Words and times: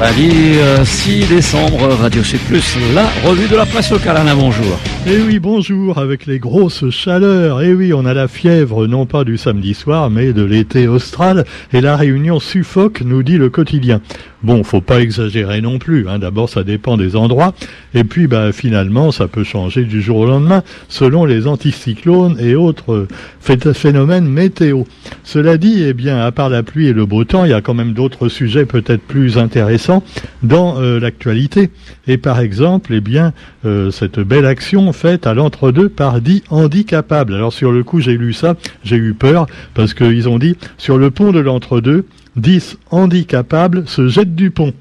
Allez, 0.00 0.60
6 0.84 1.26
décembre, 1.26 1.88
Radio 2.00 2.22
C+, 2.22 2.38
la 2.94 3.08
revue 3.28 3.48
de 3.48 3.56
la 3.56 3.66
presse 3.66 3.90
locale. 3.90 4.16
Alain, 4.16 4.36
bonjour. 4.36 4.78
Eh 5.08 5.20
oui, 5.20 5.40
bonjour, 5.40 5.98
avec 5.98 6.26
les 6.26 6.38
grosses 6.38 6.88
chaleurs. 6.90 7.62
Eh 7.62 7.74
oui, 7.74 7.92
on 7.92 8.06
a 8.06 8.14
la 8.14 8.28
fièvre, 8.28 8.86
non 8.86 9.06
pas 9.06 9.24
du 9.24 9.36
samedi 9.36 9.74
soir, 9.74 10.08
mais 10.08 10.32
de 10.32 10.44
l'été 10.44 10.86
austral. 10.86 11.44
Et 11.72 11.80
la 11.80 11.96
réunion 11.96 12.38
suffoque, 12.38 13.00
nous 13.00 13.24
dit 13.24 13.38
le 13.38 13.50
quotidien. 13.50 14.00
Bon, 14.42 14.62
faut 14.62 14.80
pas 14.80 15.00
exagérer 15.00 15.60
non 15.60 15.78
plus. 15.78 16.08
Hein. 16.08 16.20
D'abord, 16.20 16.48
ça 16.48 16.62
dépend 16.62 16.96
des 16.96 17.16
endroits. 17.16 17.54
Et 17.94 18.04
puis, 18.04 18.28
bah, 18.28 18.52
finalement, 18.52 19.10
ça 19.10 19.26
peut 19.26 19.42
changer 19.42 19.84
du 19.84 20.00
jour 20.00 20.18
au 20.18 20.26
lendemain, 20.26 20.62
selon 20.88 21.24
les 21.24 21.48
anticyclones 21.48 22.36
et 22.38 22.54
autres 22.54 23.08
phénomènes 23.40 24.28
météo. 24.28 24.84
Cela 25.24 25.56
dit, 25.56 25.82
eh 25.82 25.92
bien, 25.92 26.18
à 26.20 26.30
part 26.30 26.50
la 26.50 26.62
pluie 26.62 26.86
et 26.86 26.92
le 26.92 27.04
beau 27.04 27.24
temps, 27.24 27.44
il 27.44 27.50
y 27.50 27.54
a 27.54 27.60
quand 27.60 27.74
même 27.74 27.94
d'autres 27.94 28.28
sujets 28.28 28.64
peut-être 28.64 29.02
plus 29.02 29.38
intéressants 29.38 30.04
dans 30.42 30.80
euh, 30.80 31.00
l'actualité. 31.00 31.70
Et 32.06 32.16
par 32.16 32.38
exemple, 32.40 32.92
eh 32.94 33.00
bien, 33.00 33.32
euh, 33.64 33.90
cette 33.90 34.20
belle 34.20 34.46
action 34.46 34.92
faite 34.92 35.26
à 35.26 35.34
l'entre-deux 35.34 35.88
par 35.88 36.20
dix 36.20 36.42
handicapables. 36.50 37.34
Alors 37.34 37.52
sur 37.52 37.72
le 37.72 37.82
coup, 37.82 38.00
j'ai 38.00 38.16
lu 38.16 38.32
ça, 38.32 38.56
j'ai 38.84 38.96
eu 38.96 39.14
peur 39.14 39.46
parce 39.74 39.94
qu'ils 39.94 40.28
ont 40.28 40.38
dit 40.38 40.56
sur 40.76 40.96
le 40.96 41.10
pont 41.10 41.32
de 41.32 41.40
l'entre-deux, 41.40 42.04
dix 42.38 42.78
handicapables 42.90 43.86
se 43.86 44.08
jettent 44.08 44.34
du 44.34 44.50
pont. 44.50 44.72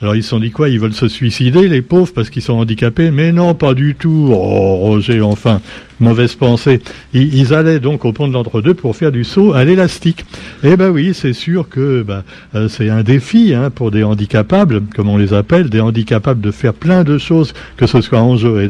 Alors 0.00 0.16
ils 0.16 0.22
se 0.22 0.30
sont 0.30 0.40
dit 0.40 0.50
quoi? 0.50 0.68
Ils 0.68 0.80
veulent 0.80 0.94
se 0.94 1.08
suicider, 1.08 1.68
les 1.68 1.80
pauvres, 1.80 2.12
parce 2.12 2.28
qu'ils 2.28 2.42
sont 2.42 2.54
handicapés? 2.54 3.10
Mais 3.10 3.30
non, 3.30 3.54
pas 3.54 3.72
du 3.74 3.94
tout. 3.94 4.30
Oh, 4.32 4.76
Roger, 4.76 5.20
enfin, 5.20 5.60
mauvaise 6.00 6.34
pensée. 6.34 6.80
Ils, 7.12 7.54
allaient 7.54 7.80
donc 7.80 8.04
au 8.04 8.12
pont 8.12 8.28
de 8.28 8.32
l'entre-deux 8.32 8.74
pour 8.74 8.96
faire 8.96 9.12
du 9.12 9.24
saut 9.24 9.52
à 9.52 9.64
l'élastique. 9.64 10.24
Eh 10.64 10.76
ben 10.76 10.90
oui, 10.90 11.12
c'est 11.14 11.32
sûr 11.32 11.68
que 11.68 12.02
bah, 12.02 12.24
euh, 12.54 12.68
c'est 12.68 12.88
un 12.88 13.02
défi 13.02 13.54
hein, 13.54 13.70
pour 13.70 13.90
des 13.90 14.02
handicapables, 14.02 14.82
comme 14.94 15.08
on 15.08 15.16
les 15.16 15.34
appelle, 15.34 15.70
des 15.70 15.80
handicapables 15.80 16.40
de 16.40 16.50
faire 16.50 16.74
plein 16.74 17.04
de 17.04 17.18
choses, 17.18 17.52
que 17.76 17.86
ce 17.86 18.00
soit 18.00 18.20
en 18.20 18.36
jeu 18.36 18.62
et 18.62 18.68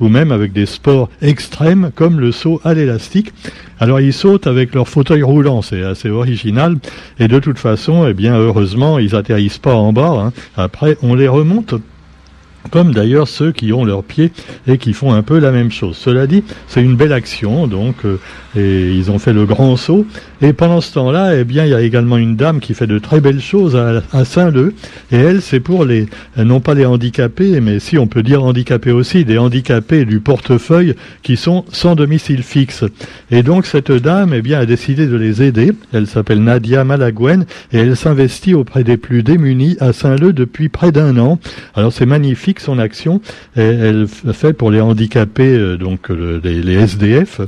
ou 0.00 0.08
même 0.08 0.32
avec 0.32 0.52
des 0.52 0.66
sports 0.66 1.10
extrêmes 1.20 1.90
comme 1.94 2.18
le 2.18 2.32
saut 2.32 2.60
à 2.64 2.74
l'élastique. 2.74 3.32
Alors 3.78 4.00
ils 4.00 4.12
sautent 4.12 4.46
avec 4.46 4.74
leur 4.74 4.88
fauteuil 4.88 5.22
roulant, 5.22 5.62
c'est 5.62 5.82
assez 5.82 6.08
original. 6.08 6.76
Et 7.18 7.28
de 7.28 7.38
toute 7.38 7.58
façon, 7.58 8.06
eh 8.06 8.14
bien 8.14 8.36
heureusement, 8.36 8.98
ils 8.98 9.14
atterrissent 9.14 9.58
pas 9.58 9.74
en 9.74 9.92
bas. 9.92 10.10
Hein. 10.26 10.32
Après, 10.56 10.96
on 11.02 11.14
les 11.14 11.28
remonte 11.28 11.74
comme 12.70 12.92
d'ailleurs 12.92 13.28
ceux 13.28 13.52
qui 13.52 13.72
ont 13.72 13.84
leurs 13.84 14.04
pieds 14.04 14.32
et 14.66 14.78
qui 14.78 14.92
font 14.92 15.12
un 15.12 15.22
peu 15.22 15.38
la 15.38 15.52
même 15.52 15.70
chose. 15.70 15.96
Cela 15.96 16.26
dit, 16.26 16.42
c'est 16.66 16.82
une 16.82 16.96
belle 16.96 17.12
action, 17.12 17.66
donc, 17.66 17.96
euh, 18.04 18.18
et 18.56 18.92
ils 18.92 19.10
ont 19.10 19.18
fait 19.18 19.32
le 19.32 19.46
grand 19.46 19.76
saut. 19.76 20.06
Et 20.40 20.52
pendant 20.52 20.80
ce 20.80 20.92
temps-là, 20.94 21.36
eh 21.36 21.44
bien, 21.44 21.64
il 21.64 21.70
y 21.70 21.74
a 21.74 21.80
également 21.80 22.16
une 22.16 22.36
dame 22.36 22.60
qui 22.60 22.74
fait 22.74 22.86
de 22.86 22.98
très 22.98 23.20
belles 23.20 23.40
choses 23.40 23.76
à, 23.76 24.24
Saint-Leu, 24.24 24.74
et 25.10 25.16
elle, 25.16 25.42
c'est 25.42 25.60
pour 25.60 25.84
les, 25.84 26.06
non 26.36 26.60
pas 26.60 26.74
les 26.74 26.86
handicapés, 26.86 27.60
mais 27.60 27.78
si 27.78 27.98
on 27.98 28.06
peut 28.06 28.22
dire 28.22 28.44
handicapés 28.44 28.92
aussi, 28.92 29.24
des 29.24 29.38
handicapés 29.38 30.04
du 30.04 30.20
portefeuille 30.20 30.94
qui 31.22 31.36
sont 31.36 31.64
sans 31.72 31.94
domicile 31.94 32.42
fixe. 32.42 32.84
Et 33.30 33.42
donc, 33.42 33.66
cette 33.66 33.92
dame, 33.92 34.32
eh 34.34 34.42
bien, 34.42 34.58
a 34.60 34.66
décidé 34.66 35.06
de 35.06 35.16
les 35.16 35.42
aider. 35.42 35.72
Elle 35.92 36.06
s'appelle 36.06 36.42
Nadia 36.42 36.84
Malaguen, 36.84 37.44
et 37.72 37.78
elle 37.78 37.96
s'investit 37.96 38.54
auprès 38.54 38.84
des 38.84 38.96
plus 38.96 39.22
démunis 39.22 39.76
à 39.80 39.92
Saint-Leu 39.92 40.32
depuis 40.32 40.68
près 40.68 40.92
d'un 40.92 41.16
an. 41.18 41.38
Alors, 41.74 41.92
c'est 41.92 42.06
magnifique 42.06 42.53
son 42.60 42.78
action. 42.78 43.20
elle 43.56 44.06
fait 44.08 44.52
pour 44.52 44.70
les 44.70 44.80
handicapés, 44.80 45.56
euh, 45.56 45.76
donc 45.76 46.08
les, 46.08 46.74
SDF. 46.74 47.40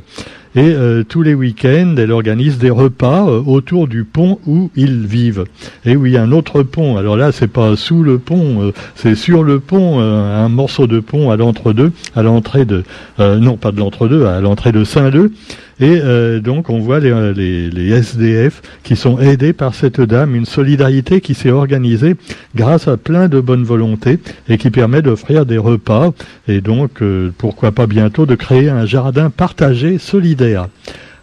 Et 0.54 0.72
euh, 0.72 1.04
tous 1.06 1.20
les 1.20 1.34
week-ends, 1.34 1.96
elle 1.98 2.10
organise 2.12 2.56
des 2.56 2.70
repas 2.70 3.28
euh, 3.28 3.42
autour 3.44 3.88
du 3.88 4.04
pont 4.04 4.38
où 4.46 4.70
ils 4.74 5.06
vivent. 5.06 5.44
Et 5.84 5.96
oui, 5.96 6.16
un 6.16 6.32
autre 6.32 6.62
pont. 6.62 6.96
Alors 6.96 7.16
là, 7.16 7.30
c'est 7.30 7.48
pas 7.48 7.76
sous 7.76 8.02
le 8.02 8.18
pont, 8.18 8.72
c'est 8.94 9.14
sur 9.14 9.42
le 9.42 9.60
pont, 9.60 10.00
un 10.00 10.48
morceau 10.48 10.86
de 10.86 11.00
pont 11.00 11.30
à 11.30 11.36
l'entre-deux, 11.36 11.92
à 12.14 12.22
l'entrée 12.22 12.64
de, 12.64 12.84
non 13.18 13.56
pas 13.56 13.72
de 13.72 13.78
l'entre-deux, 13.78 14.24
à 14.24 14.40
l'entrée 14.40 14.72
de 14.72 14.84
Saint-Leu. 14.84 15.32
Et 15.78 16.00
euh, 16.02 16.40
donc 16.40 16.70
on 16.70 16.78
voit 16.78 17.00
les, 17.00 17.34
les, 17.34 17.70
les, 17.70 17.90
SDF 17.90 18.62
qui 18.82 18.96
sont 18.96 19.18
aidés 19.18 19.52
par 19.52 19.74
cette 19.74 20.00
dame, 20.00 20.34
une 20.34 20.46
solidarité 20.46 21.20
qui 21.20 21.34
s'est 21.34 21.50
organisée 21.50 22.16
grâce 22.54 22.88
à 22.88 22.96
plein 22.96 23.28
de 23.28 23.40
bonnes 23.40 23.64
volontés 23.64 24.18
et 24.48 24.56
qui 24.56 24.70
permet 24.70 25.02
d'offrir 25.02 25.44
des 25.44 25.58
repas 25.58 26.12
et 26.48 26.62
donc 26.62 27.02
euh, 27.02 27.30
pourquoi 27.36 27.72
pas 27.72 27.86
bientôt 27.86 28.24
de 28.24 28.34
créer 28.34 28.70
un 28.70 28.86
jardin 28.86 29.28
partagé 29.28 29.98
solidaire. 29.98 30.68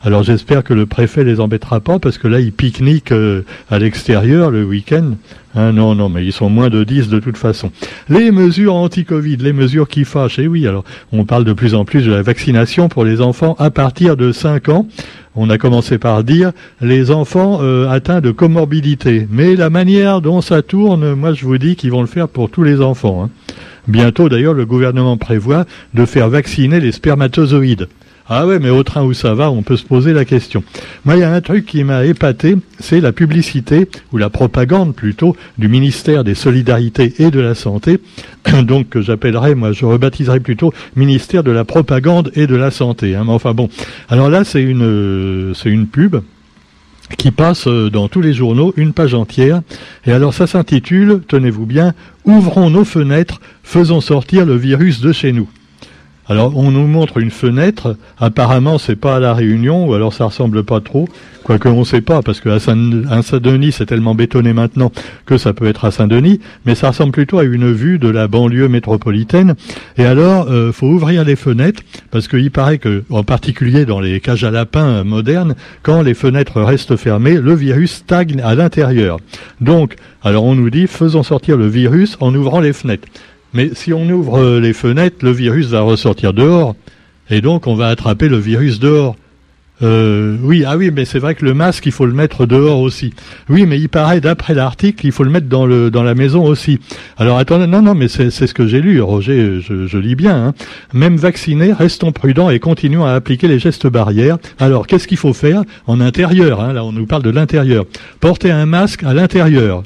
Alors 0.06 0.24
j'espère 0.24 0.66
que 0.66 0.74
le 0.74 0.86
préfet 0.86 1.24
les 1.24 1.40
embêtera 1.40 1.80
pas 1.80 1.98
parce 1.98 2.18
que 2.18 2.28
là 2.28 2.42
ils 2.42 2.52
pique-niquent 2.52 3.14
euh, 3.14 3.44
à 3.72 3.80
l'extérieur 3.80 4.52
le 4.52 4.66
week-end. 4.66 5.12
Hein, 5.56 5.72
non, 5.72 5.96
non, 5.96 6.10
mais 6.10 6.26
ils 6.26 6.34
sont 6.34 6.50
moins 6.50 6.70
de 6.70 6.84
10 6.84 7.08
de 7.08 7.20
toute 7.22 7.38
façon. 7.38 7.72
Les 8.10 8.32
mesures 8.32 8.76
anti-Covid, 8.76 9.38
les 9.38 9.54
mesures 9.54 9.88
qui 9.88 10.04
fâchent. 10.04 10.40
Et 10.40 10.44
eh 10.44 10.48
oui, 10.48 10.68
alors 10.68 10.84
on 11.14 11.24
parle 11.24 11.46
de 11.46 11.54
plus 11.54 11.74
en 11.74 11.86
plus 11.86 12.02
de 12.02 12.12
la 12.12 12.22
vaccination 12.22 12.90
pour 12.90 13.06
les 13.06 13.22
enfants 13.22 13.56
à 13.60 13.70
partir 13.70 14.18
de 14.18 14.34
5 14.34 14.68
ans. 14.68 14.88
On 15.36 15.50
a 15.50 15.58
commencé 15.58 15.98
par 15.98 16.26
dire 16.26 16.52
les 16.82 17.10
enfants 17.10 17.60
euh, 17.62 17.88
atteints 17.88 18.20
de 18.20 18.32
comorbidité. 18.32 19.26
Mais 19.32 19.56
la 19.56 19.70
manière 19.70 20.20
dont 20.20 20.42
ça 20.42 20.62
tourne, 20.62 21.14
moi 21.14 21.32
je 21.34 21.46
vous 21.46 21.58
dis 21.58 21.78
qu'ils 21.78 21.92
vont 21.92 22.02
le 22.02 22.08
faire 22.08 22.28
pour 22.28 22.50
tous 22.50 22.64
les 22.64 22.82
enfants. 22.82 23.24
Hein. 23.24 23.30
Bientôt 23.88 24.28
d'ailleurs, 24.28 24.54
le 24.54 24.66
gouvernement 24.66 25.16
prévoit 25.16 25.66
de 25.94 26.06
faire 26.06 26.28
vacciner 26.28 26.82
les 26.82 26.92
spermatozoïdes. 26.92 27.88
Ah 28.30 28.48
ouais, 28.48 28.60
mais 28.60 28.70
au 28.70 28.84
train 28.84 29.04
où 29.04 29.14
ça 29.14 29.34
va, 29.34 29.52
on 29.52 29.64
peut 29.64 29.76
se 29.76 29.84
poser 29.84 30.14
la 30.14 30.24
question. 30.24 30.64
Moi, 31.04 31.16
il 31.16 31.20
y 31.20 31.24
a 31.24 31.34
un 31.34 31.42
truc 31.42 31.66
qui 31.66 31.84
m'a 31.84 32.06
épaté, 32.06 32.56
c'est 32.80 33.02
la 33.02 33.12
publicité, 33.12 33.90
ou 34.14 34.18
la 34.18 34.30
propagande 34.30 34.96
plutôt, 34.96 35.36
du 35.58 35.68
ministère 35.68 36.24
des 36.24 36.36
Solidarités 36.36 37.14
et 37.20 37.32
de 37.32 37.42
la 37.42 37.54
Santé, 37.54 38.00
donc 38.64 38.90
que 38.90 39.02
j'appellerais, 39.02 39.56
moi 39.56 39.74
je 39.74 39.86
rebaptiserais 39.86 40.40
plutôt 40.40 40.74
ministère 40.96 41.44
de 41.44 41.52
la 41.52 41.66
propagande 41.66 42.32
et 42.36 42.48
de 42.48 42.56
la 42.56 42.72
santé. 42.72 43.16
Hein. 43.16 43.24
Mais 43.26 43.34
enfin 43.34 43.54
bon, 43.54 43.70
alors 44.10 44.30
là 44.30 44.44
c'est 44.44 44.62
une, 44.64 45.54
c'est 45.54 45.70
une 45.70 45.88
pub 45.88 46.18
qui 47.18 47.32
passe 47.32 47.68
euh, 47.68 47.90
dans 47.90 48.08
tous 48.08 48.22
les 48.22 48.34
journaux, 48.34 48.74
une 48.78 48.94
page 48.94 49.14
entière. 49.14 49.62
Et 50.06 50.12
alors 50.12 50.34
ça 50.34 50.48
s'intitule, 50.48 51.22
tenez-vous 51.28 51.66
bien, 51.66 51.94
Ouvrons 52.26 52.70
nos 52.70 52.86
fenêtres, 52.86 53.42
faisons 53.64 54.00
sortir 54.00 54.46
le 54.46 54.56
virus 54.56 55.02
de 55.02 55.12
chez 55.12 55.34
nous. 55.34 55.50
Alors 56.30 56.56
on 56.56 56.72
nous 56.72 56.88
montre 56.88 57.18
une 57.18 57.32
fenêtre, 57.32 57.98
apparemment 58.18 58.78
c'est 58.78 58.96
pas 58.96 59.18
à 59.18 59.20
la 59.20 59.34
Réunion, 59.34 59.86
ou 59.86 59.94
alors 59.94 60.14
ça 60.14 60.24
ressemble 60.26 60.64
pas 60.64 60.80
trop, 60.80 61.10
quoique 61.44 61.68
on 61.68 61.84
sait 61.84 62.00
pas, 62.00 62.22
parce 62.22 62.40
qu'à 62.40 62.60
Saint-Denis 62.60 63.74
c'est 63.74 63.86
tellement 63.86 64.16
bétonné 64.16 64.54
maintenant 64.54 64.94
que 65.26 65.38
ça 65.38 65.52
peut 65.52 65.68
être 65.68 65.84
à 65.84 65.92
Saint-Denis, 65.92 66.40
mais 66.66 66.76
ça 66.76 66.90
ressemble 66.90 67.12
plutôt 67.12 67.40
à 67.40 67.44
une 67.44 67.74
vue 67.74 68.00
de 68.00 68.08
la 68.08 68.30
banlieue 68.30 68.70
métropolitaine. 68.70 69.56
Et 69.98 70.06
alors, 70.06 70.48
euh, 70.50 70.72
faut 70.72 70.88
ouvrir 70.88 71.26
les 71.26 71.36
fenêtres, 71.36 71.84
parce 72.10 72.30
qu'il 72.30 72.52
paraît 72.52 72.78
que, 72.78 73.04
en 73.10 73.24
particulier 73.24 73.86
dans 73.86 74.00
les 74.00 74.22
cages 74.22 74.46
à 74.46 74.52
lapins 74.52 75.04
modernes, 75.04 75.56
quand 75.82 76.04
les 76.04 76.14
fenêtres 76.14 76.62
restent 76.62 76.96
fermées, 76.96 77.38
le 77.38 77.54
virus 77.54 77.92
stagne 77.92 78.40
à 78.42 78.56
l'intérieur. 78.56 79.18
Donc, 79.60 79.98
alors 80.24 80.46
on 80.46 80.56
nous 80.56 80.70
dit, 80.70 80.88
faisons 80.88 81.24
sortir 81.24 81.58
le 81.58 81.68
virus 81.68 82.16
en 82.22 82.34
ouvrant 82.34 82.62
les 82.62 82.72
fenêtres. 82.72 83.10
Mais 83.54 83.72
si 83.74 83.94
on 83.94 84.10
ouvre 84.10 84.40
euh, 84.40 84.60
les 84.60 84.74
fenêtres, 84.74 85.18
le 85.22 85.32
virus 85.32 85.68
va 85.68 85.82
ressortir 85.82 86.34
dehors. 86.34 86.76
Et 87.30 87.42
donc, 87.42 87.68
on 87.68 87.76
va 87.76 87.88
attraper 87.88 88.28
le 88.28 88.38
virus 88.38 88.80
dehors. 88.80 89.16
Euh, 89.82 90.38
oui, 90.42 90.64
ah 90.66 90.78
oui, 90.78 90.92
mais 90.94 91.04
c'est 91.04 91.20
vrai 91.20 91.36
que 91.36 91.44
le 91.44 91.54
masque, 91.54 91.86
il 91.86 91.92
faut 91.92 92.06
le 92.06 92.14
mettre 92.14 92.46
dehors 92.46 92.80
aussi. 92.80 93.14
Oui, 93.50 93.66
mais 93.66 93.80
il 93.80 93.90
paraît, 93.90 94.22
d'après 94.22 94.54
l'article, 94.54 95.06
il 95.06 95.12
faut 95.12 95.24
le 95.24 95.30
mettre 95.30 95.48
dans, 95.48 95.66
le, 95.66 95.92
dans 95.92 96.04
la 96.04 96.16
maison 96.16 96.46
aussi. 96.46 96.80
Alors 97.18 97.38
attendez, 97.38 97.68
non, 97.68 97.82
non, 97.82 97.96
mais 97.96 98.08
c'est 98.08 98.30
ce 98.30 98.54
que 98.54 98.68
j'ai 98.68 98.82
lu, 98.82 99.02
Roger, 99.02 99.60
je, 99.62 99.98
lis 99.98 100.16
bien. 100.16 100.48
Hein. 100.48 100.54
Même 100.94 101.18
vaccinés, 101.18 101.74
restons 101.74 102.12
prudents 102.12 102.50
et 102.50 102.60
continuons 102.60 103.06
à 103.06 103.12
appliquer 103.12 103.48
les 103.48 103.60
gestes 103.60 103.88
barrières. 103.88 104.38
Alors, 104.60 104.88
qu'est-ce 104.88 105.08
qu'il 105.08 105.18
faut 105.18 105.34
faire? 105.34 105.64
En 105.88 106.00
intérieur 106.00 106.62
hein, 106.62 106.74
Là, 106.74 106.86
on 106.86 106.92
nous 106.92 107.06
parle 107.06 107.24
de 107.24 107.30
l'intérieur. 107.32 107.86
Porter 108.20 108.52
un 108.52 108.66
masque 108.66 109.04
à 109.04 109.14
l'intérieur. 109.14 109.84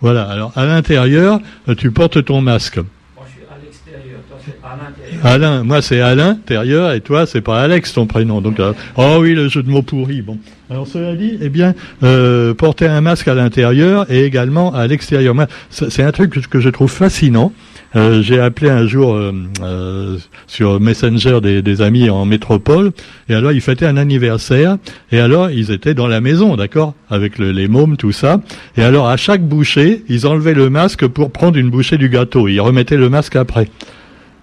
Voilà, 0.00 0.22
alors 0.24 0.52
à 0.56 0.64
l'intérieur, 0.64 1.40
euh, 1.68 1.74
tu 1.74 1.90
portes 1.90 2.24
ton 2.24 2.40
masque. 2.40 2.76
Moi, 2.76 2.86
je 3.26 3.32
suis 3.32 3.42
à 3.50 3.58
l'extérieur, 3.62 4.20
toi, 4.28 4.38
c'est 4.42 4.58
à 4.64 4.76
l'intérieur. 4.76 5.26
Alain, 5.26 5.62
moi, 5.62 5.82
c'est 5.82 6.00
à 6.00 6.14
l'intérieur, 6.14 6.92
et 6.92 7.00
toi, 7.02 7.26
c'est 7.26 7.42
pas 7.42 7.60
Alex, 7.60 7.92
ton 7.92 8.06
prénom. 8.06 8.40
Donc, 8.40 8.60
euh, 8.60 8.72
oh 8.96 9.18
oui, 9.20 9.34
le 9.34 9.48
jeu 9.48 9.62
de 9.62 9.68
mots 9.68 9.82
pourri. 9.82 10.22
Bon. 10.22 10.38
Alors, 10.70 10.86
cela 10.86 11.14
dit, 11.14 11.36
eh 11.42 11.50
bien, 11.50 11.74
euh, 12.02 12.54
porter 12.54 12.86
un 12.86 13.02
masque 13.02 13.28
à 13.28 13.34
l'intérieur 13.34 14.10
et 14.10 14.24
également 14.24 14.74
à 14.74 14.86
l'extérieur. 14.86 15.34
Moi, 15.34 15.48
c'est 15.68 16.02
un 16.02 16.12
truc 16.12 16.48
que 16.48 16.60
je 16.60 16.68
trouve 16.70 16.90
fascinant. 16.90 17.52
Euh, 17.96 18.22
j'ai 18.22 18.38
appelé 18.38 18.70
un 18.70 18.86
jour 18.86 19.14
euh, 19.14 19.32
euh, 19.62 20.16
sur 20.46 20.80
Messenger 20.80 21.40
des, 21.40 21.82
amis 21.82 22.08
en 22.08 22.24
métropole, 22.24 22.92
et 23.28 23.34
alors 23.34 23.52
ils 23.52 23.60
fêtaient 23.60 23.86
un 23.86 23.96
anniversaire, 23.96 24.76
et 25.10 25.18
alors 25.18 25.50
ils 25.50 25.70
étaient 25.70 25.94
dans 25.94 26.06
la 26.06 26.20
maison, 26.20 26.56
d'accord, 26.56 26.94
avec 27.08 27.38
les 27.38 27.68
mômes, 27.68 27.96
tout 27.96 28.12
ça, 28.12 28.40
et 28.76 28.82
alors 28.82 29.08
à 29.08 29.16
chaque 29.16 29.42
bouchée, 29.42 30.04
ils 30.08 30.26
enlevaient 30.26 30.54
le 30.54 30.70
masque 30.70 31.06
pour 31.06 31.32
prendre 31.32 31.58
une 31.58 31.70
bouchée 31.70 31.98
du 31.98 32.08
gâteau, 32.08 32.46
ils 32.48 32.60
remettaient 32.60 32.96
le 32.96 33.08
masque 33.08 33.36
après. 33.36 33.68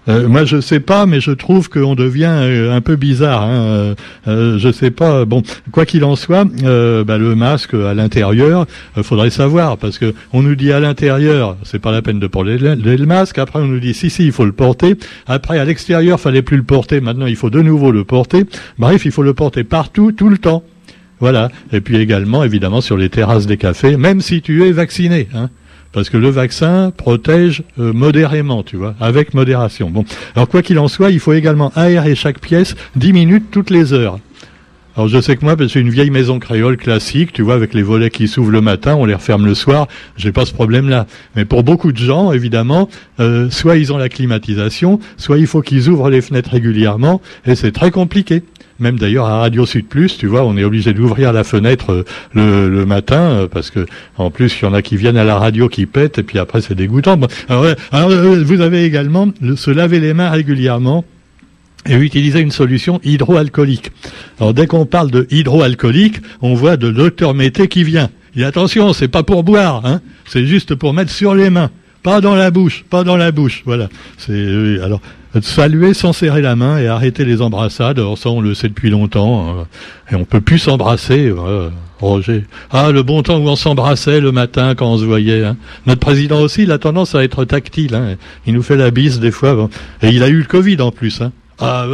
Euh, 0.09 0.27
moi, 0.27 0.45
je 0.45 0.61
sais 0.61 0.79
pas, 0.79 1.05
mais 1.05 1.19
je 1.19 1.31
trouve 1.31 1.69
qu'on 1.69 1.95
devient 1.95 2.25
euh, 2.29 2.75
un 2.75 2.81
peu 2.81 2.95
bizarre. 2.95 3.43
Hein. 3.43 3.95
Euh, 4.27 4.57
je 4.57 4.71
sais 4.71 4.91
pas. 4.91 5.25
Bon, 5.25 5.43
quoi 5.71 5.85
qu'il 5.85 6.03
en 6.03 6.15
soit, 6.15 6.45
bah, 6.45 7.17
le 7.17 7.35
masque 7.35 7.73
à 7.73 7.93
l'intérieur, 7.93 8.65
faudrait 9.01 9.29
savoir 9.29 9.77
parce 9.77 9.97
que 9.97 10.13
on 10.33 10.41
nous 10.41 10.55
dit 10.55 10.71
à 10.71 10.79
l'intérieur, 10.79 11.57
c'est 11.63 11.79
pas 11.79 11.91
la 11.91 12.01
peine 12.01 12.19
de 12.19 12.27
porter 12.27 12.57
le, 12.57 13.05
masque. 13.05 13.37
Après, 13.37 13.59
on 13.59 13.67
nous 13.67 13.79
dit 13.79 13.93
si 13.93 14.09
si, 14.09 14.25
il 14.25 14.31
faut 14.31 14.45
le 14.45 14.51
porter. 14.51 14.95
Après, 15.27 15.59
à 15.59 15.65
l'extérieur, 15.65 16.19
fallait 16.19 16.41
plus 16.41 16.57
le 16.57 16.63
porter. 16.63 17.01
Maintenant, 17.01 17.25
il 17.25 17.35
faut 17.35 17.49
de 17.49 17.61
nouveau 17.61 17.91
le 17.91 18.03
porter. 18.03 18.45
Bref, 18.77 19.05
il 19.05 19.11
faut 19.11 19.23
le 19.23 19.33
porter 19.33 19.63
partout, 19.63 20.11
tout 20.11 20.29
le 20.29 20.37
temps. 20.37 20.63
Voilà. 21.19 21.49
Et 21.73 21.81
puis 21.81 21.97
également, 21.97 22.43
évidemment, 22.43 22.81
sur 22.81 22.97
les 22.97 23.09
terrasses 23.09 23.47
des 23.47 23.57
cafés, 23.57 23.97
même 23.97 24.21
si 24.21 24.41
tu 24.41 24.63
es 24.65 24.71
vacciné. 24.71 25.27
Hein 25.33 25.49
parce 25.97 26.11
que 26.11 26.17
le 26.17 26.29
vaccin 26.29 26.91
protège 26.95 27.63
euh, 27.79 27.91
modérément, 27.91 28.61
tu 28.61 28.77
vois, 28.77 28.93
avec 28.99 29.33
modération. 29.33 29.89
Bon, 29.89 30.05
alors 30.35 30.47
quoi 30.47 30.61
qu'il 30.61 30.77
en 30.77 30.87
soit, 30.87 31.09
il 31.09 31.19
faut 31.19 31.33
également 31.33 31.71
aérer 31.75 32.13
chaque 32.13 32.37
pièce 32.37 32.75
10 32.97 33.13
minutes 33.13 33.45
toutes 33.49 33.71
les 33.71 33.93
heures. 33.93 34.19
Alors 34.95 35.07
je 35.07 35.19
sais 35.19 35.35
que 35.35 35.43
moi, 35.43 35.55
c'est 35.57 35.79
une 35.79 35.89
vieille 35.89 36.11
maison 36.11 36.37
créole 36.37 36.77
classique, 36.77 37.33
tu 37.33 37.41
vois, 37.41 37.55
avec 37.55 37.73
les 37.73 37.81
volets 37.81 38.11
qui 38.11 38.27
s'ouvrent 38.27 38.51
le 38.51 38.61
matin, 38.61 38.93
on 38.93 39.05
les 39.05 39.15
referme 39.15 39.47
le 39.47 39.55
soir, 39.55 39.87
j'ai 40.17 40.31
pas 40.31 40.45
ce 40.45 40.53
problème-là. 40.53 41.07
Mais 41.35 41.45
pour 41.45 41.63
beaucoup 41.63 41.91
de 41.91 41.97
gens, 41.97 42.31
évidemment, 42.31 42.89
euh, 43.19 43.49
soit 43.49 43.77
ils 43.77 43.91
ont 43.91 43.97
la 43.97 44.09
climatisation, 44.09 44.99
soit 45.17 45.39
il 45.39 45.47
faut 45.47 45.63
qu'ils 45.63 45.89
ouvrent 45.89 46.11
les 46.11 46.21
fenêtres 46.21 46.51
régulièrement, 46.51 47.23
et 47.47 47.55
c'est 47.55 47.71
très 47.71 47.89
compliqué. 47.89 48.43
Même 48.79 48.99
d'ailleurs 48.99 49.25
à 49.25 49.39
Radio 49.39 49.65
Sud 49.65 49.87
Plus, 49.87 50.17
tu 50.17 50.27
vois, 50.27 50.43
on 50.43 50.55
est 50.55 50.63
obligé 50.63 50.93
d'ouvrir 50.93 51.33
la 51.33 51.43
fenêtre 51.43 52.05
euh, 52.35 52.69
le, 52.69 52.85
matin 52.85 53.21
euh, 53.21 53.47
parce 53.47 53.71
que 53.71 53.85
en 54.17 54.29
plus 54.29 54.55
il 54.59 54.65
y 54.65 54.67
en 54.67 54.73
a 54.73 54.83
qui 54.83 54.97
viennent 54.97 55.17
à 55.17 55.23
la 55.23 55.39
radio 55.39 55.67
qui 55.67 55.87
pètent 55.87 56.19
et 56.19 56.23
puis 56.23 56.37
après 56.37 56.61
c'est 56.61 56.75
dégoûtant. 56.75 57.19
alors, 57.49 57.65
euh, 57.93 58.43
vous 58.43 58.61
avez 58.61 58.83
également 58.83 59.29
se 59.55 59.71
laver 59.71 59.99
les 59.99 60.13
mains 60.13 60.29
régulièrement 60.29 61.05
et 61.87 61.95
utiliser 61.95 62.39
une 62.39 62.51
solution 62.51 62.99
hydroalcoolique. 63.03 63.91
Alors 64.39 64.53
dès 64.53 64.67
qu'on 64.67 64.85
parle 64.85 65.09
de 65.09 65.25
hydroalcoolique, 65.31 66.17
on 66.41 66.53
voit 66.53 66.77
de 66.77 66.91
docteur 66.91 67.33
Mété 67.33 67.67
qui 67.67 67.83
vient. 67.83 68.09
Et 68.35 68.43
attention, 68.43 68.93
c'est 68.93 69.07
pas 69.07 69.23
pour 69.23 69.43
boire, 69.43 69.85
hein, 69.85 70.01
c'est 70.25 70.45
juste 70.45 70.75
pour 70.75 70.93
mettre 70.93 71.11
sur 71.11 71.33
les 71.33 71.49
mains, 71.49 71.71
pas 72.03 72.21
dans 72.21 72.35
la 72.35 72.51
bouche, 72.51 72.85
pas 72.87 73.03
dans 73.03 73.17
la 73.17 73.31
bouche. 73.31 73.63
Voilà. 73.65 73.89
C'est 74.19 74.79
alors 74.83 75.01
saluer 75.41 75.93
sans 75.93 76.13
serrer 76.13 76.41
la 76.41 76.55
main 76.55 76.77
et 76.77 76.87
arrêter 76.87 77.25
les 77.25 77.41
embrassades. 77.41 77.99
Alors 77.99 78.17
ça, 78.17 78.29
on 78.29 78.41
le 78.41 78.53
sait 78.53 78.69
depuis 78.69 78.89
longtemps. 78.89 79.59
Hein. 79.59 79.67
et 80.11 80.15
on 80.15 80.25
peut 80.25 80.41
plus 80.41 80.59
s'embrasser. 80.59 81.33
Roger. 81.99 82.43
Ah, 82.69 82.91
le 82.91 83.01
bon 83.03 83.23
temps 83.23 83.37
où 83.39 83.47
on 83.47 83.55
s'embrassait 83.55 84.21
le 84.21 84.31
matin 84.31 84.75
quand 84.75 84.87
on 84.87 84.97
se 84.97 85.03
voyait. 85.03 85.43
Hein. 85.43 85.57
Notre 85.85 85.99
président 85.99 86.41
aussi, 86.41 86.63
il 86.63 86.71
a 86.71 86.77
tendance 86.77 87.15
à 87.15 87.23
être 87.23 87.43
tactile. 87.45 87.95
Hein. 87.95 88.15
Il 88.45 88.53
nous 88.53 88.61
fait 88.61 88.75
la 88.75 88.91
bise 88.91 89.19
des 89.19 89.31
fois. 89.31 89.69
Et 90.01 90.09
il 90.09 90.23
a 90.23 90.27
eu 90.27 90.39
le 90.39 90.45
Covid 90.45 90.79
en 90.81 90.91
plus. 90.91 91.21
Ah, 91.59 91.87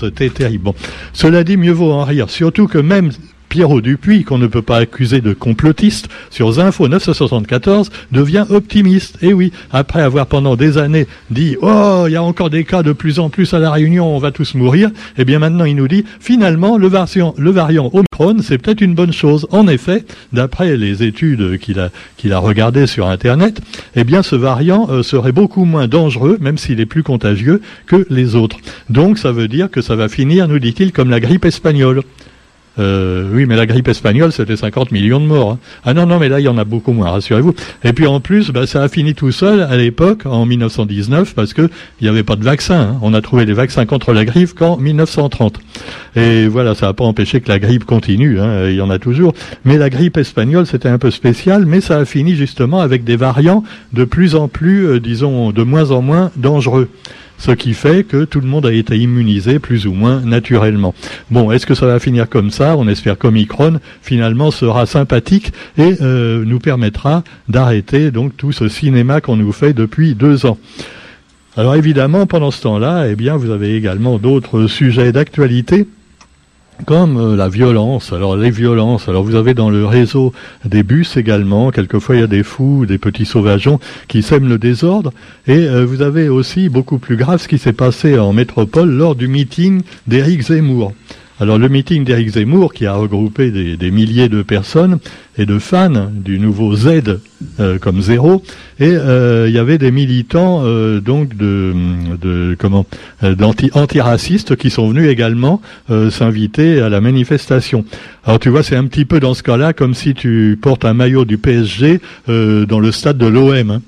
c'était 0.00 0.30
terrible. 0.30 0.72
Cela 1.12 1.44
dit, 1.44 1.56
mieux 1.56 1.72
vaut 1.72 1.92
en 1.92 2.04
rire. 2.04 2.30
Surtout 2.30 2.66
que 2.66 2.78
même 2.78 3.12
Pierrot 3.54 3.80
Dupuis, 3.80 4.24
qu'on 4.24 4.38
ne 4.38 4.48
peut 4.48 4.62
pas 4.62 4.78
accuser 4.78 5.20
de 5.20 5.32
complotiste, 5.32 6.08
sur 6.28 6.50
Zinfo 6.50 6.88
974, 6.88 7.88
devient 8.10 8.46
optimiste. 8.50 9.16
Et 9.22 9.32
oui, 9.32 9.52
après 9.70 10.02
avoir 10.02 10.26
pendant 10.26 10.56
des 10.56 10.76
années 10.76 11.06
dit 11.30 11.56
«Oh, 11.62 12.06
il 12.08 12.14
y 12.14 12.16
a 12.16 12.22
encore 12.24 12.50
des 12.50 12.64
cas 12.64 12.82
de 12.82 12.92
plus 12.92 13.20
en 13.20 13.30
plus 13.30 13.54
à 13.54 13.60
la 13.60 13.70
Réunion, 13.70 14.12
on 14.12 14.18
va 14.18 14.32
tous 14.32 14.54
mourir», 14.54 14.90
eh 15.18 15.24
bien 15.24 15.38
maintenant 15.38 15.66
il 15.66 15.76
nous 15.76 15.86
dit 15.86 16.04
«Finalement, 16.18 16.76
le 16.78 16.88
variant, 16.88 17.90
Omicron, 17.92 18.38
c'est 18.42 18.58
peut-être 18.58 18.80
une 18.80 18.96
bonne 18.96 19.12
chose.» 19.12 19.46
En 19.52 19.68
effet, 19.68 20.04
d'après 20.32 20.76
les 20.76 21.04
études 21.04 21.60
qu'il 21.60 21.78
a, 21.78 21.90
qu'il 22.16 22.32
a 22.32 22.40
regardées 22.40 22.88
sur 22.88 23.06
Internet, 23.06 23.60
eh 23.94 24.02
bien 24.02 24.24
ce 24.24 24.34
variant 24.34 24.88
euh, 24.90 25.04
serait 25.04 25.30
beaucoup 25.30 25.64
moins 25.64 25.86
dangereux, 25.86 26.38
même 26.40 26.58
s'il 26.58 26.80
est 26.80 26.86
plus 26.86 27.04
contagieux, 27.04 27.62
que 27.86 28.04
les 28.10 28.34
autres. 28.34 28.56
Donc 28.90 29.16
ça 29.16 29.30
veut 29.30 29.46
dire 29.46 29.70
que 29.70 29.80
ça 29.80 29.94
va 29.94 30.08
finir, 30.08 30.48
nous 30.48 30.58
dit-il, 30.58 30.90
comme 30.90 31.08
la 31.08 31.20
grippe 31.20 31.44
espagnole. 31.44 32.02
Euh, 32.78 33.28
oui, 33.32 33.46
mais 33.46 33.56
la 33.56 33.66
grippe 33.66 33.88
espagnole, 33.88 34.32
c'était 34.32 34.56
50 34.56 34.90
millions 34.90 35.20
de 35.20 35.26
morts. 35.26 35.52
Hein. 35.52 35.58
Ah 35.84 35.94
non, 35.94 36.06
non, 36.06 36.18
mais 36.18 36.28
là, 36.28 36.40
il 36.40 36.44
y 36.44 36.48
en 36.48 36.58
a 36.58 36.64
beaucoup 36.64 36.92
moins, 36.92 37.10
rassurez-vous. 37.10 37.54
Et 37.84 37.92
puis 37.92 38.06
en 38.06 38.20
plus, 38.20 38.50
bah, 38.50 38.66
ça 38.66 38.82
a 38.82 38.88
fini 38.88 39.14
tout 39.14 39.32
seul 39.32 39.60
à 39.62 39.76
l'époque, 39.76 40.26
en 40.26 40.44
1919, 40.46 41.34
parce 41.34 41.54
que 41.54 41.70
il 42.00 42.04
n'y 42.04 42.08
avait 42.08 42.24
pas 42.24 42.36
de 42.36 42.44
vaccin. 42.44 42.80
Hein. 42.80 42.98
On 43.02 43.14
a 43.14 43.20
trouvé 43.20 43.46
des 43.46 43.52
vaccins 43.52 43.86
contre 43.86 44.12
la 44.12 44.24
grippe 44.24 44.54
qu'en 44.54 44.76
1930. 44.76 45.60
Et 46.16 46.46
voilà, 46.46 46.74
ça 46.74 46.86
n'a 46.86 46.92
pas 46.92 47.04
empêché 47.04 47.40
que 47.40 47.48
la 47.48 47.58
grippe 47.58 47.84
continue. 47.84 48.40
Hein. 48.40 48.68
Il 48.68 48.74
y 48.74 48.80
en 48.80 48.90
a 48.90 48.98
toujours. 48.98 49.34
Mais 49.64 49.78
la 49.78 49.90
grippe 49.90 50.16
espagnole, 50.16 50.66
c'était 50.66 50.88
un 50.88 50.98
peu 50.98 51.10
spécial, 51.10 51.66
mais 51.66 51.80
ça 51.80 51.98
a 51.98 52.04
fini 52.04 52.34
justement 52.34 52.80
avec 52.80 53.04
des 53.04 53.16
variants 53.16 53.62
de 53.92 54.04
plus 54.04 54.34
en 54.34 54.48
plus, 54.48 54.86
euh, 54.86 55.00
disons, 55.00 55.52
de 55.52 55.62
moins 55.62 55.90
en 55.90 56.02
moins 56.02 56.30
dangereux 56.36 56.88
ce 57.38 57.52
qui 57.52 57.74
fait 57.74 58.04
que 58.04 58.24
tout 58.24 58.40
le 58.40 58.46
monde 58.46 58.66
a 58.66 58.72
été 58.72 58.96
immunisé 58.96 59.58
plus 59.58 59.86
ou 59.86 59.92
moins 59.92 60.20
naturellement. 60.20 60.94
Bon, 61.30 61.50
est-ce 61.50 61.66
que 61.66 61.74
ça 61.74 61.86
va 61.86 61.98
finir 61.98 62.28
comme 62.28 62.50
ça? 62.50 62.76
On 62.76 62.88
espère 62.88 63.18
qu'Omicron 63.18 63.80
finalement 64.02 64.50
sera 64.50 64.86
sympathique 64.86 65.52
et 65.76 65.96
euh, 66.00 66.44
nous 66.44 66.58
permettra 66.58 67.24
d'arrêter 67.48 68.10
donc 68.10 68.36
tout 68.36 68.52
ce 68.52 68.68
cinéma 68.68 69.20
qu'on 69.20 69.36
nous 69.36 69.52
fait 69.52 69.72
depuis 69.72 70.14
deux 70.14 70.46
ans. 70.46 70.58
Alors 71.56 71.76
évidemment, 71.76 72.26
pendant 72.26 72.50
ce 72.50 72.62
temps-là, 72.62 73.06
eh 73.08 73.14
bien, 73.14 73.36
vous 73.36 73.50
avez 73.50 73.76
également 73.76 74.18
d'autres 74.18 74.66
sujets 74.66 75.12
d'actualité 75.12 75.86
comme 76.86 77.16
euh, 77.16 77.36
la 77.36 77.48
violence. 77.48 78.12
Alors 78.12 78.36
les 78.36 78.50
violences, 78.50 79.08
alors 79.08 79.22
vous 79.22 79.34
avez 79.34 79.54
dans 79.54 79.70
le 79.70 79.86
réseau 79.86 80.32
des 80.64 80.82
bus 80.82 81.16
également, 81.16 81.70
quelquefois 81.70 82.16
il 82.16 82.20
y 82.20 82.24
a 82.24 82.28
des 82.28 82.42
fous, 82.42 82.86
des 82.86 82.98
petits 82.98 83.26
sauvageons 83.26 83.80
qui 84.08 84.22
sèment 84.22 84.48
le 84.48 84.58
désordre, 84.58 85.12
et 85.46 85.56
euh, 85.56 85.84
vous 85.84 86.02
avez 86.02 86.28
aussi 86.28 86.68
beaucoup 86.68 86.98
plus 86.98 87.16
grave 87.16 87.40
ce 87.40 87.48
qui 87.48 87.58
s'est 87.58 87.72
passé 87.72 88.18
en 88.18 88.32
métropole 88.32 88.90
lors 88.90 89.14
du 89.14 89.28
meeting 89.28 89.82
d'Éric 90.06 90.42
Zemmour. 90.42 90.92
Alors 91.40 91.58
le 91.58 91.68
meeting 91.68 92.04
d'Éric 92.04 92.28
Zemmour, 92.30 92.72
qui 92.72 92.86
a 92.86 92.94
regroupé 92.94 93.50
des, 93.50 93.90
milliers 93.90 94.28
de 94.28 94.42
personnes 94.42 94.98
et 95.36 95.46
de 95.46 95.58
fans 95.58 96.10
du 96.12 96.38
nouveau 96.38 96.76
Z 96.76 97.18
euh, 97.58 97.78
comme 97.78 98.00
zéro, 98.00 98.44
et 98.78 98.92
euh, 98.92 99.46
il 99.48 99.54
y 99.54 99.58
avait 99.58 99.78
des 99.78 99.90
militants 99.90 100.62
euh, 100.64 101.00
donc 101.00 101.36
de, 101.36 102.56
comment 102.56 102.86
d'anti 103.22 103.68
antiracistes 103.74 104.54
qui 104.54 104.70
sont 104.70 104.88
venus 104.88 105.08
également 105.10 105.60
s'inviter 106.10 106.80
à 106.80 106.88
la 106.88 107.00
manifestation. 107.00 107.84
Alors 108.24 108.38
tu 108.38 108.48
vois, 108.48 108.62
c'est 108.62 108.76
un 108.76 108.86
petit 108.86 109.04
peu 109.04 109.18
dans 109.18 109.34
ce 109.34 109.42
cas-là 109.42 109.72
comme 109.72 109.94
si 109.94 110.14
tu 110.14 110.56
portes 110.60 110.84
un 110.84 110.94
maillot 110.94 111.24
du 111.24 111.36
PSG 111.36 112.00
dans 112.28 112.80
le 112.80 112.92
stade 112.92 113.18
de 113.18 113.26
l'OM. 113.26 113.70
Hein. 113.70 113.82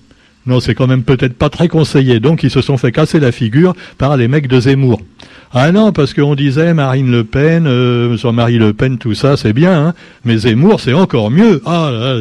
Non, 0.46 0.60
c'est 0.60 0.74
quand 0.74 0.86
même 0.86 1.02
peut-être 1.02 1.34
pas 1.34 1.50
très 1.50 1.68
conseillé. 1.68 2.20
Donc 2.20 2.42
ils 2.44 2.50
se 2.50 2.60
sont 2.60 2.76
fait 2.76 2.92
casser 2.92 3.18
la 3.18 3.32
figure 3.32 3.74
par 3.98 4.16
les 4.16 4.28
mecs 4.28 4.46
de 4.46 4.60
Zemmour. 4.60 5.00
Ah 5.52 5.70
non, 5.70 5.92
parce 5.92 6.12
qu'on 6.12 6.34
disait 6.34 6.74
Marine 6.74 7.10
Le 7.10 7.22
Pen, 7.22 7.66
euh, 7.66 8.16
Jean-Marie 8.16 8.58
Le 8.58 8.72
Pen, 8.72 8.98
tout 8.98 9.14
ça, 9.14 9.36
c'est 9.36 9.52
bien, 9.52 9.86
hein, 9.88 9.94
mais 10.24 10.38
Zemmour, 10.38 10.80
c'est 10.80 10.92
encore 10.92 11.30
mieux. 11.30 11.62
Ah, 11.64 11.90
là, 11.92 12.16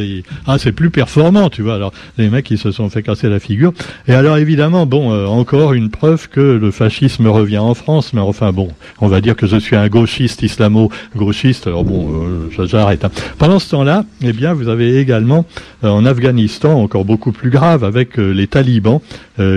ah 0.46 0.58
c'est 0.60 0.72
plus 0.72 0.92
performant, 0.92 1.50
tu 1.50 1.64
vois. 1.64 1.76
Alors, 1.76 1.92
les 2.20 2.30
mecs, 2.30 2.50
ils 2.52 2.60
se 2.60 2.72
sont 2.72 2.88
fait 2.90 3.02
casser 3.02 3.28
la 3.28 3.40
figure. 3.40 3.74
Et 4.08 4.14
alors, 4.14 4.38
évidemment, 4.38 4.86
bon, 4.86 5.12
euh, 5.12 5.26
encore 5.26 5.74
une 5.74 5.90
preuve 5.90 6.30
que 6.30 6.40
le 6.40 6.70
fascisme 6.70 7.28
revient 7.28 7.58
en 7.58 7.74
France, 7.74 8.14
mais 8.14 8.22
enfin, 8.22 8.52
bon, 8.52 8.70
on 9.02 9.08
va 9.08 9.22
dire 9.22 9.36
que 9.36 9.48
je 9.48 9.58
suis 9.58 9.76
un 9.76 9.88
gauchiste 9.88 10.44
islamo-gauchiste, 10.44 11.66
alors 11.66 11.84
bon, 11.84 12.50
euh, 12.58 12.66
j'arrête. 12.66 13.06
Hein. 13.06 13.12
Pendant 13.40 13.58
ce 13.58 13.72
temps-là, 13.72 14.06
eh 14.22 14.34
bien, 14.34 14.54
vous 14.54 14.68
avez 14.68 15.00
également, 15.00 15.46
euh, 15.84 15.90
en 15.90 16.06
Afghanistan, 16.06 16.80
encore 16.80 17.06
beaucoup 17.06 17.32
plus 17.32 17.50
grave, 17.50 17.84
avec 17.84 18.18
les 18.18 18.48
talibans 18.48 19.00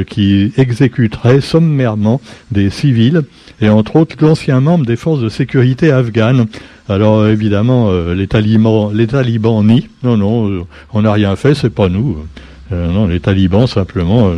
qui 0.08 0.52
exécuteraient 0.56 1.40
sommairement 1.40 2.20
des 2.50 2.70
civils 2.70 3.22
et 3.60 3.68
entre 3.68 3.96
autres 3.96 4.16
d'anciens 4.16 4.60
membres 4.60 4.86
des 4.86 4.96
forces 4.96 5.20
de 5.20 5.28
sécurité 5.28 5.90
afghanes. 5.90 6.46
Alors 6.88 7.26
évidemment, 7.26 7.88
euh, 7.90 8.14
les 8.14 8.26
talibans, 8.26 8.90
les 8.92 9.06
talibans 9.06 9.64
nient. 9.64 9.88
Non, 10.02 10.16
non, 10.16 10.50
euh, 10.50 10.62
on 10.92 11.02
n'a 11.02 11.12
rien 11.12 11.36
fait, 11.36 11.54
c'est 11.54 11.70
pas 11.70 11.88
nous. 11.88 12.18
Euh, 12.70 12.90
non, 12.90 13.06
les 13.06 13.20
talibans 13.20 13.66
simplement, 13.66 14.30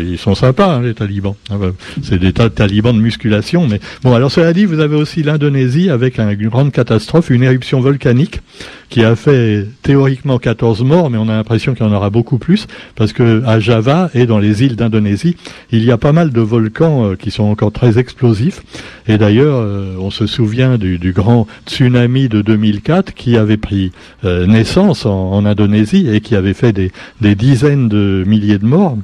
ils 0.00 0.18
sont 0.18 0.36
sympas, 0.36 0.76
hein, 0.76 0.82
les 0.82 0.94
talibans. 0.94 1.34
Ah, 1.50 1.56
bah, 1.60 1.72
c'est 2.02 2.18
des 2.18 2.32
talibans 2.32 2.96
de 2.96 3.00
musculation, 3.00 3.66
mais 3.66 3.80
bon. 4.02 4.14
Alors 4.14 4.30
cela 4.30 4.52
dit, 4.52 4.64
vous 4.64 4.78
avez 4.78 4.94
aussi 4.94 5.22
l'Indonésie 5.22 5.90
avec 5.90 6.18
une 6.18 6.34
grande 6.48 6.70
catastrophe, 6.72 7.30
une 7.30 7.42
éruption 7.42 7.80
volcanique 7.80 8.40
qui 8.88 9.02
a 9.04 9.16
fait 9.16 9.66
théoriquement 9.82 10.38
14 10.38 10.82
morts, 10.82 11.10
mais 11.10 11.18
on 11.18 11.28
a 11.28 11.36
l'impression 11.36 11.74
qu'il 11.74 11.84
y 11.84 11.88
en 11.88 11.92
aura 11.92 12.10
beaucoup 12.10 12.38
plus, 12.38 12.66
parce 12.94 13.12
que 13.12 13.42
à 13.44 13.60
Java 13.60 14.10
et 14.14 14.26
dans 14.26 14.38
les 14.38 14.62
îles 14.62 14.76
d'Indonésie, 14.76 15.36
il 15.70 15.84
y 15.84 15.90
a 15.90 15.98
pas 15.98 16.12
mal 16.12 16.30
de 16.30 16.40
volcans 16.40 17.04
euh, 17.04 17.14
qui 17.16 17.30
sont 17.30 17.44
encore 17.44 17.72
très 17.72 17.98
explosifs. 17.98 18.62
Et 19.08 19.18
d'ailleurs, 19.18 19.58
euh, 19.58 19.96
on 19.98 20.10
se 20.10 20.26
souvient 20.26 20.78
du, 20.78 21.12
grand 21.12 21.46
tsunami 21.66 22.28
de 22.28 22.42
2004 22.42 23.14
qui 23.14 23.36
avait 23.36 23.56
pris 23.56 23.92
euh, 24.24 24.46
naissance 24.46 25.06
en, 25.06 25.44
Indonésie 25.46 26.08
et 26.08 26.20
qui 26.20 26.34
avait 26.34 26.54
fait 26.54 26.72
des 26.72 27.34
dizaines 27.34 27.88
de 27.88 28.24
milliers 28.26 28.58
de 28.58 28.64
morts. 28.64 28.96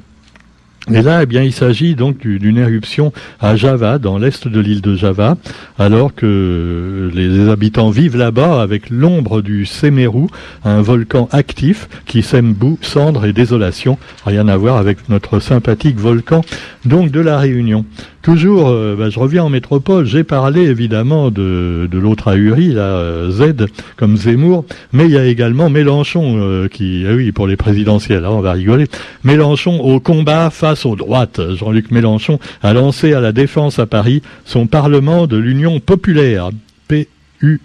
Et 0.91 1.01
là, 1.01 1.23
eh 1.23 1.25
bien, 1.25 1.43
il 1.43 1.53
s'agit 1.53 1.95
donc 1.95 2.27
d'une 2.27 2.57
éruption 2.57 3.13
à 3.39 3.55
Java, 3.55 3.99
dans 3.99 4.17
l'est 4.17 4.49
de 4.49 4.59
l'île 4.59 4.81
de 4.81 4.95
Java, 4.95 5.37
alors 5.79 6.13
que 6.13 7.09
les 7.13 7.47
habitants 7.47 7.89
vivent 7.89 8.17
là-bas 8.17 8.61
avec 8.61 8.89
l'ombre 8.89 9.41
du 9.41 9.65
Semeru, 9.65 10.27
un 10.65 10.81
volcan 10.81 11.29
actif 11.31 11.87
qui 12.05 12.21
sème 12.21 12.51
boue, 12.51 12.77
cendres 12.81 13.25
et 13.25 13.31
désolation. 13.31 13.97
Rien 14.25 14.49
à 14.49 14.57
voir 14.57 14.75
avec 14.75 15.07
notre 15.07 15.39
sympathique 15.39 15.97
volcan, 15.97 16.41
donc 16.83 17.11
de 17.11 17.21
la 17.21 17.37
Réunion. 17.37 17.85
Toujours, 18.21 18.69
euh, 18.69 18.95
bah, 18.97 19.09
je 19.09 19.19
reviens 19.19 19.43
en 19.43 19.49
métropole, 19.49 20.05
j'ai 20.05 20.23
parlé 20.23 20.61
évidemment 20.61 21.29
de, 21.29 21.89
de 21.91 21.97
l'autre 21.99 22.29
ahuri, 22.29 22.69
là, 22.69 22.83
euh, 22.83 23.31
Z, 23.31 23.65
comme 23.97 24.15
Zemmour, 24.15 24.63
mais 24.93 25.05
il 25.05 25.11
y 25.11 25.17
a 25.17 25.25
également 25.25 25.69
Mélenchon, 25.69 26.35
euh, 26.37 26.69
qui, 26.69 27.03
ah 27.05 27.13
oui, 27.15 27.33
pour 27.33 27.47
les 27.47 27.57
présidentielles, 27.57 28.23
hein, 28.23 28.31
on 28.31 28.39
va 28.39 28.53
rigoler, 28.53 28.85
Mélenchon 29.25 29.81
au 29.81 29.99
combat 29.99 30.49
face 30.51 30.72
aux 30.85 30.95
droites. 30.95 31.41
Jean-Luc 31.55 31.91
Mélenchon 31.91 32.39
a 32.61 32.73
lancé 32.73 33.13
à 33.13 33.21
la 33.21 33.31
Défense 33.31 33.79
à 33.79 33.85
Paris 33.85 34.21
son 34.45 34.67
Parlement 34.67 35.27
de 35.27 35.37
l'Union 35.37 35.79
populaire, 35.79 36.49
PU 36.87 37.59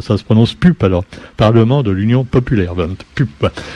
ça, 0.00 0.18
se 0.18 0.24
prononce 0.24 0.54
PUP 0.54 0.82
alors, 0.82 1.04
Parlement 1.36 1.82
de 1.82 1.90
l'Union 1.90 2.24
populaire. 2.24 2.74
Ben, 2.74 2.94
PUP. 3.14 3.28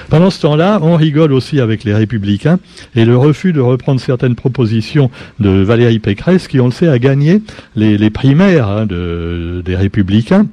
Pendant 0.09 0.31
ce 0.31 0.41
temps-là, 0.43 0.81
on 0.83 0.97
rigole 0.97 1.33
aussi 1.33 1.61
avec 1.61 1.85
les 1.85 1.95
républicains 1.95 2.59
et 2.95 3.05
le 3.05 3.17
refus 3.17 3.53
de 3.53 3.61
reprendre 3.61 4.01
certaines 4.01 4.35
propositions 4.35 5.11
de 5.39 5.51
Valérie 5.51 5.99
Pécresse 5.99 6.49
qui, 6.49 6.61
on 6.61 6.67
le 6.67 6.73
sait, 6.73 6.89
a 6.89 6.99
gagné 6.99 7.43
les, 7.77 8.11
primaires 8.11 8.69
hein, 8.69 8.87
des 8.87 9.77
républicains 9.77 10.47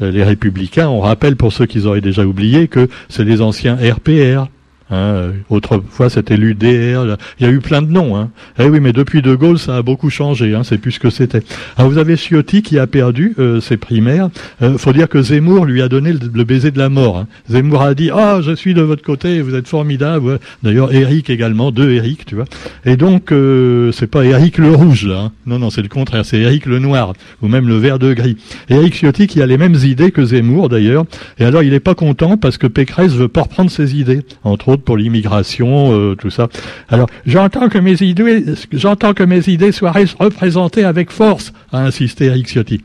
euh, 0.00 0.10
les 0.10 0.24
républicains, 0.24 0.88
on 0.88 1.00
rappelle 1.00 1.36
pour 1.36 1.52
ceux 1.52 1.66
qui 1.66 1.84
auraient 1.84 2.00
déjà 2.00 2.24
oublié 2.24 2.66
que 2.66 2.88
c'est 3.10 3.24
les 3.24 3.42
anciens 3.42 3.76
RPR, 3.76 4.48
Hein, 4.92 5.32
autrefois, 5.48 6.10
c'était 6.10 6.36
l'UDR. 6.36 7.16
Il 7.40 7.46
y 7.46 7.48
a 7.48 7.50
eu 7.50 7.60
plein 7.60 7.80
de 7.80 7.90
noms. 7.90 8.14
Hein. 8.14 8.30
Eh 8.58 8.66
oui, 8.66 8.78
mais 8.78 8.92
depuis 8.92 9.22
De 9.22 9.34
Gaulle, 9.34 9.58
ça 9.58 9.76
a 9.76 9.82
beaucoup 9.82 10.10
changé. 10.10 10.54
Hein, 10.54 10.64
c'est 10.64 10.76
plus 10.76 10.92
ce 10.92 11.00
que 11.00 11.08
c'était. 11.08 11.42
Alors, 11.78 11.90
vous 11.90 11.96
avez 11.96 12.16
Ciotti 12.16 12.60
qui 12.60 12.78
a 12.78 12.86
perdu 12.86 13.34
euh, 13.38 13.60
ses 13.60 13.78
primaires. 13.78 14.28
Euh, 14.60 14.76
faut 14.76 14.92
dire 14.92 15.08
que 15.08 15.22
Zemmour 15.22 15.64
lui 15.64 15.80
a 15.80 15.88
donné 15.88 16.12
le, 16.12 16.44
baiser 16.44 16.70
de 16.70 16.78
la 16.78 16.90
mort. 16.90 17.16
Hein. 17.16 17.26
Zemmour 17.48 17.80
a 17.80 17.94
dit 17.94 18.10
ah, 18.12 18.40
je 18.42 18.54
suis 18.54 18.74
de 18.74 18.82
votre 18.82 19.02
côté, 19.02 19.40
vous 19.40 19.54
êtes 19.54 19.66
formidable. 19.66 20.38
D'ailleurs, 20.62 20.92
Eric 20.92 21.30
également, 21.30 21.70
deux 21.72 21.92
Eric, 21.92 22.26
tu 22.26 22.34
vois. 22.34 22.44
Et 22.84 22.96
donc, 22.96 23.32
euh, 23.32 23.92
c'est 23.92 24.06
pas 24.06 24.26
Eric 24.26 24.58
le 24.58 24.72
rouge 24.72 25.06
là. 25.06 25.20
Hein. 25.20 25.32
Non, 25.46 25.58
non, 25.58 25.70
c'est 25.70 25.82
le 25.82 25.88
contraire. 25.88 26.26
C'est 26.26 26.38
Eric 26.38 26.66
le 26.66 26.78
noir 26.78 27.14
ou 27.40 27.48
même 27.48 27.66
le 27.66 27.76
vert 27.76 27.98
de 27.98 28.12
gris. 28.12 28.36
Eric 28.68 28.94
Ciotti 28.94 29.26
qui 29.26 29.40
a 29.40 29.46
les 29.46 29.56
mêmes 29.56 29.76
idées 29.82 30.10
que 30.10 30.22
Zemmour 30.22 30.68
d'ailleurs. 30.68 31.06
Et 31.38 31.44
alors, 31.44 31.62
il 31.62 31.70
n'est 31.70 31.80
pas 31.80 31.94
content 31.94 32.36
parce 32.36 32.58
que 32.58 32.66
Pécresse 32.66 33.12
veut 33.12 33.28
pas 33.28 33.42
reprendre 33.42 33.70
ses 33.70 33.96
idées, 33.96 34.20
entre 34.44 34.68
autres 34.68 34.81
pour 34.84 34.96
l'immigration, 34.96 35.92
euh, 35.92 36.14
tout 36.14 36.30
ça. 36.30 36.48
Alors, 36.88 37.08
j'entends 37.26 37.68
que 37.68 37.78
mes 37.78 38.02
idées, 38.02 38.44
j'entends 38.72 39.14
que 39.14 39.22
mes 39.22 39.48
idées 39.48 39.72
soient 39.72 39.94
représentées 40.18 40.84
avec 40.84 41.10
force, 41.10 41.52
a 41.72 41.80
insisté 41.80 42.26
Eric 42.26 42.48
Ciotti. 42.48 42.82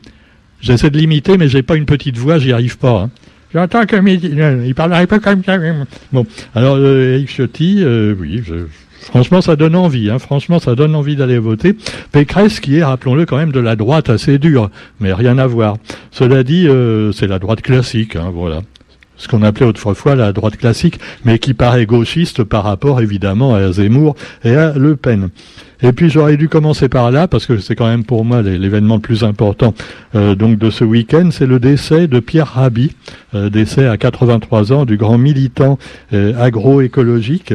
J'essaie 0.60 0.90
de 0.90 0.98
l'imiter, 0.98 1.38
mais 1.38 1.48
j'ai 1.48 1.62
pas 1.62 1.76
une 1.76 1.84
petite 1.84 2.16
voix, 2.16 2.38
j'y 2.38 2.52
arrive 2.52 2.78
pas. 2.78 3.02
Hein. 3.02 3.10
J'entends 3.52 3.86
que 3.86 3.96
mes, 3.96 4.14
il 4.14 4.74
parlerait 4.74 5.06
pas 5.06 5.20
comme 5.20 5.42
ça. 5.44 5.56
Bon, 6.12 6.26
alors 6.54 6.76
euh, 6.76 7.14
Eric 7.14 7.28
Ciotti, 7.30 7.78
euh, 7.82 8.14
oui, 8.18 8.42
Franchement, 9.00 9.40
ça 9.40 9.56
donne 9.56 9.76
envie. 9.76 10.10
Hein. 10.10 10.18
Franchement, 10.18 10.58
ça 10.58 10.74
donne 10.74 10.94
envie 10.94 11.16
d'aller 11.16 11.38
voter. 11.38 11.76
Pécresse, 12.12 12.60
qui 12.60 12.78
est, 12.78 12.84
rappelons-le, 12.84 13.24
quand 13.24 13.38
même 13.38 13.52
de 13.52 13.60
la 13.60 13.76
droite 13.76 14.10
assez 14.10 14.38
dure, 14.38 14.70
mais 15.00 15.12
rien 15.12 15.38
à 15.38 15.46
voir. 15.46 15.76
Cela 16.10 16.42
dit, 16.42 16.68
c'est 17.14 17.28
la 17.28 17.38
droite 17.38 17.62
classique. 17.62 18.16
Hein, 18.16 18.30
voilà 18.34 18.60
ce 19.18 19.28
qu'on 19.28 19.42
appelait 19.42 19.66
autrefois 19.66 20.14
la 20.14 20.32
droite 20.32 20.56
classique, 20.56 20.98
mais 21.24 21.38
qui 21.38 21.52
paraît 21.52 21.86
gauchiste 21.86 22.44
par 22.44 22.64
rapport 22.64 23.00
évidemment 23.00 23.54
à 23.54 23.70
Zemmour 23.72 24.16
et 24.44 24.54
à 24.54 24.72
Le 24.72 24.96
Pen. 24.96 25.28
Et 25.82 25.92
puis 25.92 26.10
j'aurais 26.10 26.36
dû 26.36 26.48
commencer 26.48 26.88
par 26.88 27.10
là 27.10 27.28
parce 27.28 27.46
que 27.46 27.58
c'est 27.58 27.76
quand 27.76 27.86
même 27.86 28.04
pour 28.04 28.24
moi 28.24 28.42
l'événement 28.42 28.96
le 28.96 29.00
plus 29.00 29.22
important 29.22 29.74
euh, 30.14 30.34
donc 30.34 30.58
de 30.58 30.70
ce 30.70 30.84
week-end, 30.84 31.28
c'est 31.30 31.46
le 31.46 31.60
décès 31.60 32.08
de 32.08 32.20
Pierre 32.20 32.48
Rabhi, 32.48 32.92
euh, 33.34 33.50
décès 33.50 33.86
à 33.86 33.96
83 33.96 34.72
ans 34.72 34.84
du 34.84 34.96
grand 34.96 35.18
militant 35.18 35.78
euh, 36.12 36.32
agroécologique 36.40 37.54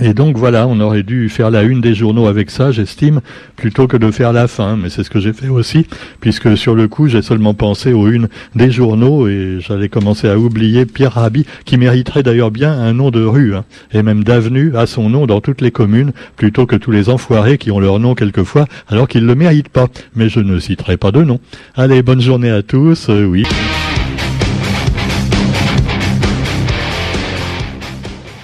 et 0.00 0.12
donc 0.12 0.36
voilà, 0.36 0.66
on 0.66 0.78
aurait 0.80 1.02
dû 1.02 1.28
faire 1.28 1.50
la 1.50 1.62
une 1.62 1.80
des 1.80 1.94
journaux 1.94 2.26
avec 2.26 2.50
ça, 2.50 2.70
j'estime, 2.70 3.20
plutôt 3.56 3.86
que 3.86 3.96
de 3.96 4.10
faire 4.10 4.32
la 4.32 4.46
fin. 4.46 4.76
Mais 4.76 4.90
c'est 4.90 5.02
ce 5.02 5.10
que 5.10 5.20
j'ai 5.20 5.32
fait 5.32 5.48
aussi, 5.48 5.86
puisque 6.20 6.56
sur 6.56 6.74
le 6.74 6.86
coup, 6.86 7.08
j'ai 7.08 7.22
seulement 7.22 7.54
pensé 7.54 7.92
aux 7.92 8.08
une 8.08 8.28
des 8.54 8.70
journaux 8.70 9.26
et 9.26 9.58
j'allais 9.60 9.88
commencer 9.88 10.28
à 10.28 10.38
oublier 10.38 10.84
Pierre 10.84 11.12
Rabhi, 11.12 11.46
qui 11.64 11.78
mériterait 11.78 12.22
d'ailleurs 12.22 12.50
bien 12.50 12.72
un 12.72 12.92
nom 12.92 13.10
de 13.10 13.24
rue, 13.24 13.54
hein, 13.54 13.64
et 13.92 14.02
même 14.02 14.22
d'avenue 14.22 14.76
à 14.76 14.86
son 14.86 15.08
nom 15.08 15.26
dans 15.26 15.40
toutes 15.40 15.60
les 15.60 15.70
communes, 15.70 16.12
plutôt 16.36 16.66
que 16.66 16.76
tous 16.76 16.90
les 16.90 17.08
enfoirés 17.08 17.58
qui 17.58 17.70
ont 17.70 17.80
leur 17.80 17.98
nom 17.98 18.14
quelquefois, 18.14 18.66
alors 18.88 19.08
qu'ils 19.08 19.22
ne 19.22 19.28
le 19.28 19.34
méritent 19.34 19.70
pas. 19.70 19.86
Mais 20.14 20.28
je 20.28 20.40
ne 20.40 20.58
citerai 20.58 20.96
pas 20.96 21.10
de 21.10 21.22
nom. 21.22 21.40
Allez, 21.74 22.02
bonne 22.02 22.20
journée 22.20 22.50
à 22.50 22.62
tous, 22.62 23.08
euh, 23.08 23.24
oui. 23.24 23.44